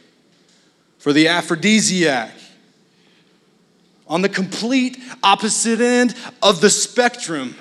[0.98, 2.32] for the aphrodisiac.
[4.08, 7.56] On the complete opposite end of the spectrum,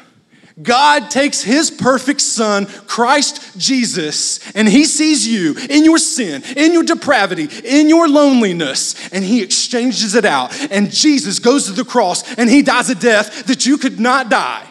[0.62, 6.73] God takes his perfect son, Christ Jesus, and he sees you in your sin, in
[6.73, 10.57] your depravity, in your loneliness, and he exchanges it out.
[10.71, 14.31] And Jesus goes to the cross and he dies a death that you could not
[14.31, 14.65] die,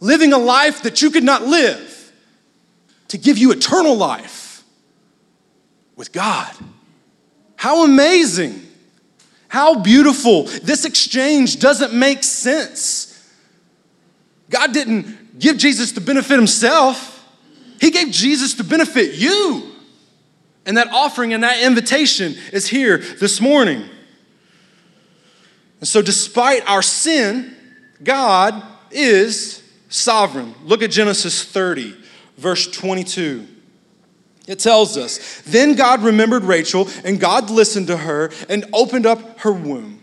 [0.00, 1.90] living a life that you could not live,
[3.08, 4.64] to give you eternal life
[5.96, 6.50] with God.
[7.56, 8.62] How amazing!
[9.48, 10.44] How beautiful.
[10.44, 13.03] This exchange doesn't make sense
[14.50, 17.26] God didn't give Jesus to benefit himself,
[17.80, 19.70] He gave Jesus to benefit you.
[20.66, 23.84] And that offering and that invitation is here this morning.
[25.80, 27.54] And so, despite our sin,
[28.02, 30.54] God is sovereign.
[30.64, 31.94] Look at Genesis 30,
[32.38, 33.46] verse 22.
[34.46, 39.40] It tells us, Then God remembered Rachel, and God listened to her and opened up
[39.40, 40.00] her womb.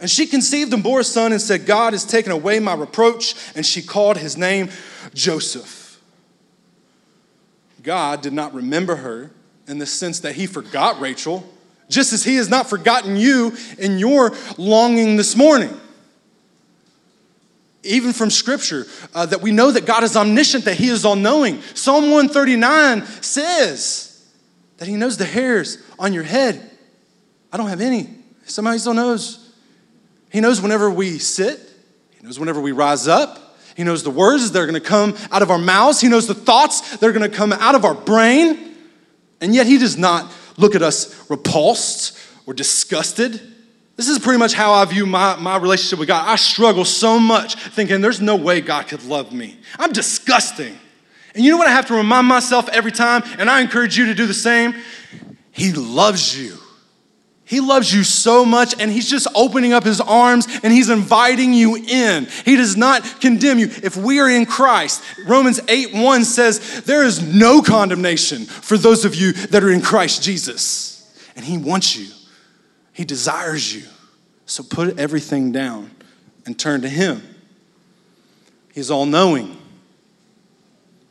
[0.00, 3.34] And she conceived and bore a son and said, God has taken away my reproach.
[3.54, 4.70] And she called his name
[5.12, 6.00] Joseph.
[7.82, 9.30] God did not remember her
[9.66, 11.48] in the sense that he forgot Rachel,
[11.88, 15.78] just as he has not forgotten you in your longing this morning.
[17.82, 21.16] Even from scripture, uh, that we know that God is omniscient, that he is all
[21.16, 21.62] knowing.
[21.74, 24.28] Psalm 139 says
[24.76, 26.70] that he knows the hairs on your head.
[27.52, 28.08] I don't have any.
[28.44, 29.49] Somehow he still knows.
[30.30, 31.60] He knows whenever we sit,
[32.18, 35.16] He knows whenever we rise up, He knows the words that are going to come
[35.30, 37.84] out of our mouths, He knows the thoughts that are going to come out of
[37.84, 38.76] our brain.
[39.40, 43.40] And yet He does not look at us repulsed or disgusted.
[43.96, 46.26] This is pretty much how I view my, my relationship with God.
[46.26, 49.58] I struggle so much thinking there's no way God could love me.
[49.78, 50.78] I'm disgusting.
[51.34, 54.06] And you know what I have to remind myself every time, and I encourage you
[54.06, 54.74] to do the same?
[55.52, 56.56] He loves you.
[57.50, 61.52] He loves you so much, and He's just opening up His arms and He's inviting
[61.52, 62.28] you in.
[62.44, 63.66] He does not condemn you.
[63.82, 69.04] If we are in Christ, Romans 8 1 says, There is no condemnation for those
[69.04, 71.12] of you that are in Christ Jesus.
[71.34, 72.06] And He wants you,
[72.92, 73.82] He desires you.
[74.46, 75.90] So put everything down
[76.46, 77.20] and turn to Him.
[78.72, 79.60] He's all knowing.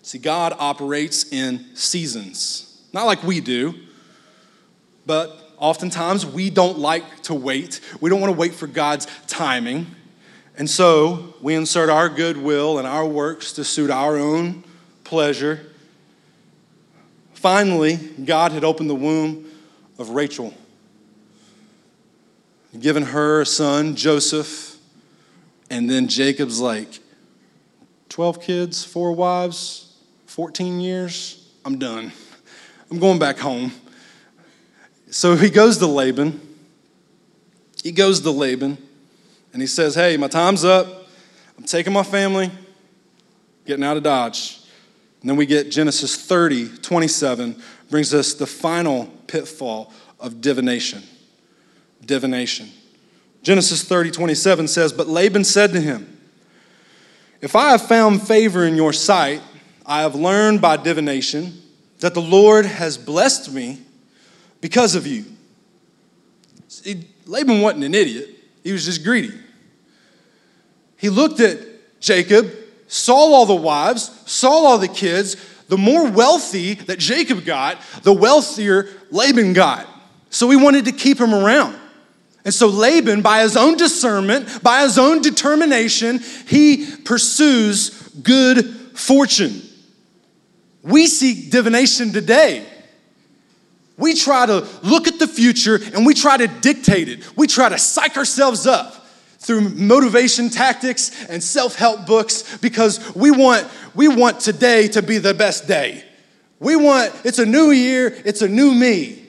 [0.04, 3.76] See, God operates in seasons, not like we do,
[5.06, 7.82] but oftentimes we don't like to wait.
[8.02, 9.88] We don't want to wait for God's timing.
[10.58, 14.64] And so we insert our goodwill and our works to suit our own
[15.04, 15.68] pleasure.
[17.34, 17.96] Finally,
[18.26, 19.50] God had opened the womb
[19.98, 20.54] of Rachel,
[22.78, 24.78] given her a son, Joseph,
[25.70, 27.00] and then Jacob's like,
[28.10, 29.96] 12 kids, four wives,
[30.26, 32.12] 14 years, I'm done.
[32.92, 33.72] I'm going back home.
[35.12, 36.40] So he goes to Laban.
[37.84, 38.78] He goes to Laban
[39.54, 41.08] and he says, Hey, my time's up.
[41.58, 42.52] I'm taking my family,
[43.66, 44.60] getting out of Dodge.
[45.22, 51.04] And then we get Genesis 30, 27, brings us the final pitfall of divination.
[52.06, 52.70] Divination.
[53.42, 56.18] Genesis 30, 27 says, But Laban said to him,
[57.42, 59.42] If I have found favor in your sight,
[59.86, 61.62] I have learned by divination
[62.00, 63.80] that the Lord has blessed me
[64.62, 65.26] because of you.
[66.68, 68.30] See, Laban wasn't an idiot,
[68.64, 69.34] he was just greedy.
[70.98, 71.60] He looked at
[72.00, 72.52] Jacob,
[72.88, 75.38] saw all the wives, saw all the kids.
[75.68, 79.88] The more wealthy that Jacob got, the wealthier Laban got.
[80.30, 81.76] So he wanted to keep him around.
[82.44, 87.92] And so Laban, by his own discernment, by his own determination, he pursues
[88.24, 88.66] good
[88.98, 89.62] fortune.
[90.82, 92.66] We seek divination today.
[94.00, 97.38] We try to look at the future and we try to dictate it.
[97.38, 99.06] We try to psych ourselves up
[99.40, 105.34] through motivation tactics and self-help books because we want we want today to be the
[105.34, 106.04] best day.
[106.60, 109.22] We want it's a new year, it's a new me.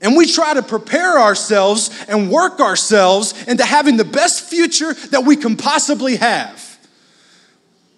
[0.00, 5.24] And we try to prepare ourselves and work ourselves into having the best future that
[5.24, 6.75] we can possibly have.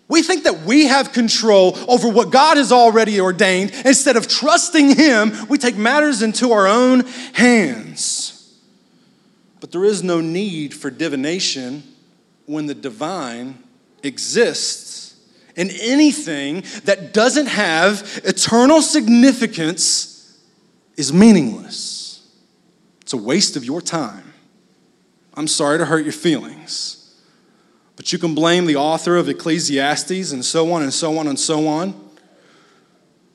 [0.08, 3.72] We think that we have control over what God has already ordained.
[3.84, 7.04] Instead of trusting Him, we take matters into our own
[7.34, 8.58] hands.
[9.60, 11.82] But there is no need for divination
[12.46, 13.62] when the divine
[14.02, 15.16] exists.
[15.56, 20.38] And anything that doesn't have eternal significance
[20.96, 22.26] is meaningless.
[23.02, 24.32] It's a waste of your time.
[25.34, 26.97] I'm sorry to hurt your feelings.
[27.98, 31.38] But you can blame the author of Ecclesiastes and so on and so on and
[31.38, 32.00] so on.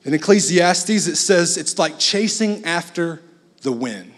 [0.04, 3.20] In Ecclesiastes, it says it's like chasing after
[3.60, 4.14] the wind.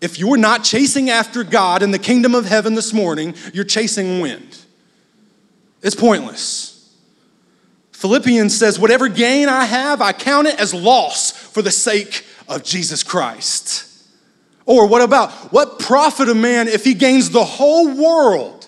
[0.00, 4.18] If you're not chasing after God in the kingdom of heaven this morning, you're chasing
[4.18, 4.58] wind.
[5.80, 6.92] It's pointless.
[7.92, 12.64] Philippians says, Whatever gain I have, I count it as loss for the sake of
[12.64, 13.88] Jesus Christ.
[14.66, 18.63] Or what about, what profit a man if he gains the whole world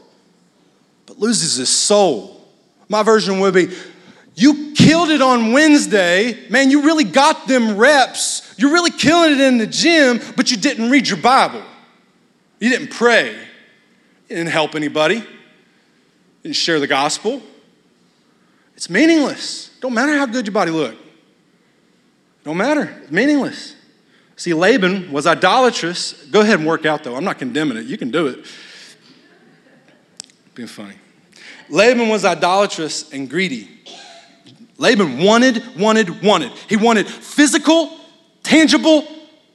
[1.17, 2.41] loses his soul.
[2.89, 3.69] My version would be
[4.37, 6.47] you killed it on Wednesday.
[6.51, 8.55] Man, you really got them reps.
[8.59, 11.62] You're really killing it in the gym, but you didn't read your Bible.
[12.61, 13.33] You didn't pray.
[13.33, 15.17] You didn't help anybody.
[15.17, 15.25] You
[16.43, 17.41] didn't share the gospel.
[18.77, 19.71] It's meaningless.
[19.81, 20.97] Don't matter how good your body look.
[22.45, 22.95] Don't matter.
[23.03, 23.75] It's meaningless.
[24.37, 26.12] See, Laban was idolatrous.
[26.27, 27.17] Go ahead and work out, though.
[27.17, 27.87] I'm not condemning it.
[27.87, 28.45] You can do it.
[30.55, 30.97] Being funny.
[31.69, 33.69] Laban was idolatrous and greedy.
[34.79, 36.53] Laban wanted, wanted, wanted.
[36.69, 37.97] He wanted physical,
[38.43, 39.07] tangible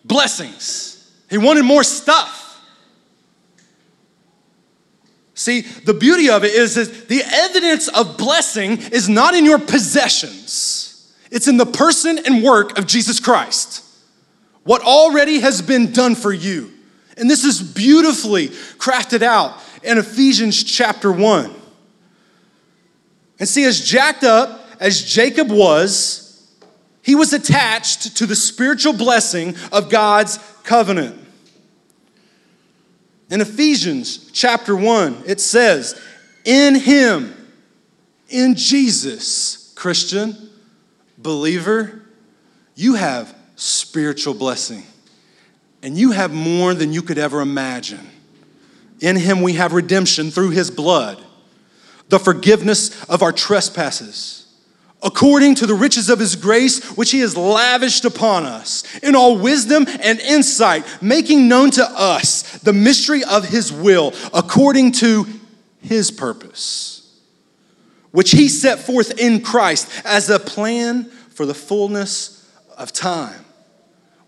[0.04, 1.12] blessings.
[1.30, 2.40] He wanted more stuff.
[5.34, 9.60] See, the beauty of it is that the evidence of blessing is not in your
[9.60, 13.86] possessions, it's in the person and work of Jesus Christ.
[14.64, 16.72] What already has been done for you.
[17.18, 21.61] And this is beautifully crafted out in Ephesians chapter 1.
[23.42, 26.48] And see, as jacked up as Jacob was,
[27.02, 31.20] he was attached to the spiritual blessing of God's covenant.
[33.32, 36.00] In Ephesians chapter 1, it says,
[36.46, 37.36] In him,
[38.30, 40.52] in Jesus, Christian,
[41.18, 42.04] believer,
[42.76, 44.84] you have spiritual blessing.
[45.82, 48.08] And you have more than you could ever imagine.
[49.00, 51.26] In him, we have redemption through his blood,
[52.12, 54.38] the forgiveness of our trespasses
[55.04, 59.36] according to the riches of his grace, which he has lavished upon us, in all
[59.36, 65.26] wisdom and insight, making known to us the mystery of his will, according to
[65.82, 67.20] his purpose,
[68.12, 72.48] which he set forth in Christ as a plan for the fullness
[72.78, 73.44] of time.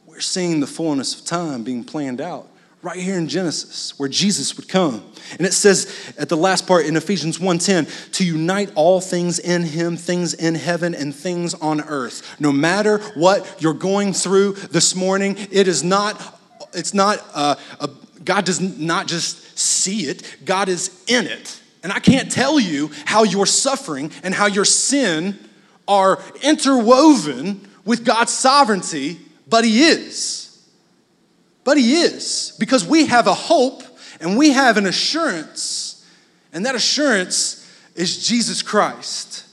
[0.07, 2.47] We're seeing the fullness of time being planned out
[2.83, 5.01] right here in Genesis where Jesus would come.
[5.37, 9.63] And it says at the last part in Ephesians 1:10 to unite all things in
[9.63, 12.35] him, things in heaven and things on earth.
[12.39, 16.39] No matter what you're going through this morning, it is not
[16.73, 17.89] it's not uh, a,
[18.23, 21.61] God does not just see it, God is in it.
[21.83, 25.37] And I can't tell you how your suffering and how your sin
[25.87, 30.42] are interwoven with God's sovereignty, but He is.
[31.63, 33.83] But He is, because we have a hope
[34.19, 36.05] and we have an assurance,
[36.51, 37.59] and that assurance
[37.95, 39.45] is Jesus Christ.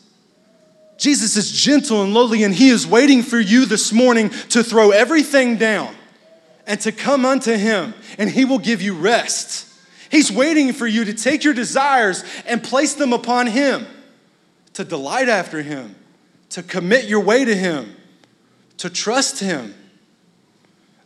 [0.98, 4.90] Jesus is gentle and lowly, and He is waiting for you this morning to throw
[4.90, 5.94] everything down
[6.66, 9.66] and to come unto Him, and He will give you rest.
[10.10, 13.86] He's waiting for you to take your desires and place them upon Him,
[14.74, 15.94] to delight after Him,
[16.50, 17.96] to commit your way to Him,
[18.76, 19.74] to trust Him.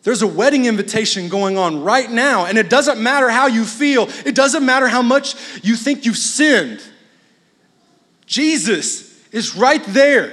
[0.05, 4.09] There's a wedding invitation going on right now, and it doesn't matter how you feel,
[4.27, 5.35] it doesn't matter how much
[5.65, 6.83] you think you've sinned.
[8.27, 10.33] Jesus is right there.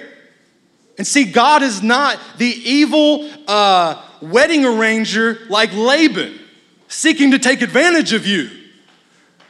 [0.97, 6.37] And see, God is not the evil uh, wedding arranger like Laban,
[6.89, 8.49] seeking to take advantage of you.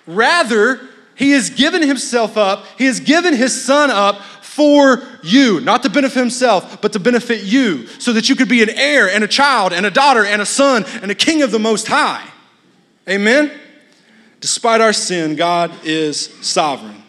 [0.05, 4.21] Rather, he has given himself up, he has given his son up
[4.61, 8.61] for you, not to benefit himself, but to benefit you, so that you could be
[8.61, 11.49] an heir and a child and a daughter and a son and a king of
[11.49, 12.27] the Most High.
[13.09, 13.51] Amen?
[14.39, 17.01] Despite our sin, God is sovereign.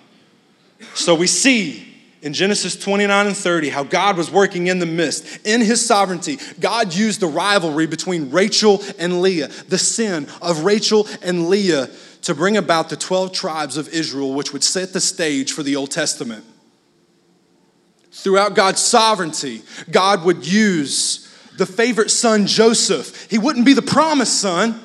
[0.94, 5.46] So we see in Genesis 29 and 30 how God was working in the midst.
[5.46, 11.06] In his sovereignty, God used the rivalry between Rachel and Leah, the sin of Rachel
[11.20, 11.90] and Leah,
[12.22, 15.76] to bring about the 12 tribes of Israel, which would set the stage for the
[15.76, 16.46] Old Testament
[18.12, 23.30] throughout God's sovereignty, God would use the favorite son, Joseph.
[23.30, 24.80] He wouldn't be the promised son,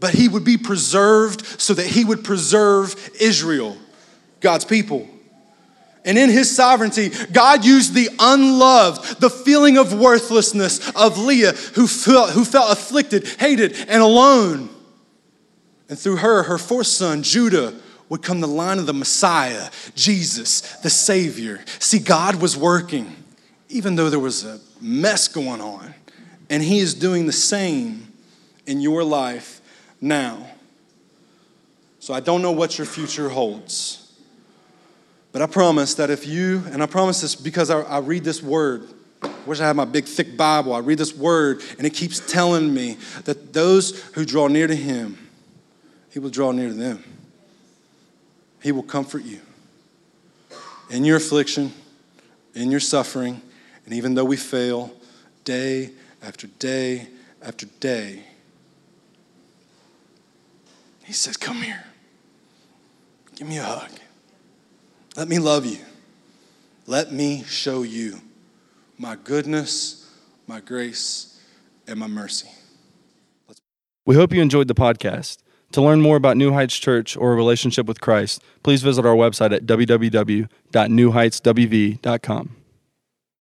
[0.00, 3.76] but he would be preserved so that he would preserve Israel,
[4.40, 5.08] God's people.
[6.04, 11.86] And in his sovereignty, God used the unloved, the feeling of worthlessness of Leah, who
[11.86, 14.68] felt, who felt afflicted, hated, and alone.
[15.88, 17.72] And through her, her fourth son, Judah,
[18.12, 21.64] would come the line of the Messiah, Jesus, the Savior.
[21.78, 23.16] See, God was working,
[23.70, 25.94] even though there was a mess going on.
[26.50, 28.12] And He is doing the same
[28.66, 29.62] in your life
[29.98, 30.46] now.
[32.00, 34.12] So I don't know what your future holds.
[35.32, 38.42] But I promise that if you, and I promise this because I, I read this
[38.42, 38.90] word,
[39.22, 40.74] I wish I had my big thick Bible.
[40.74, 44.76] I read this word and it keeps telling me that those who draw near to
[44.76, 45.30] Him,
[46.10, 47.04] He will draw near to them.
[48.62, 49.40] He will comfort you
[50.90, 51.72] in your affliction,
[52.54, 53.40] in your suffering,
[53.84, 54.92] and even though we fail
[55.44, 55.90] day
[56.22, 57.08] after day
[57.42, 58.24] after day,
[61.04, 61.84] He says, Come here.
[63.34, 63.90] Give me a hug.
[65.16, 65.78] Let me love you.
[66.86, 68.20] Let me show you
[68.98, 70.10] my goodness,
[70.46, 71.40] my grace,
[71.86, 72.48] and my mercy.
[74.06, 75.41] We hope you enjoyed the podcast.
[75.72, 79.14] To learn more about New Heights Church or a relationship with Christ, please visit our
[79.14, 82.61] website at www.newheightswv.com.